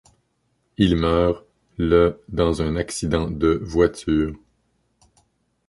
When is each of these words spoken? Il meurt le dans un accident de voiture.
Il 0.79 0.95
meurt 0.95 1.45
le 1.77 2.19
dans 2.27 2.63
un 2.63 2.75
accident 2.75 3.29
de 3.29 3.59
voiture. 3.61 4.33